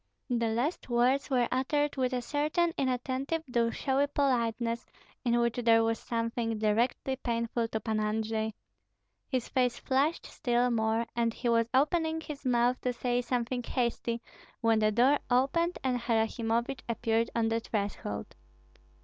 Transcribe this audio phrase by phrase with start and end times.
[0.31, 4.87] The last words were uttered with a certain inattentive though showy politeness,
[5.23, 8.55] in which there was something directly painful to Pan Andrei.
[9.27, 14.23] His face flushed still more, and he was opening his mouth to say something hasty,
[14.59, 18.35] when the door opened and Harasimovich appeared on the threshold.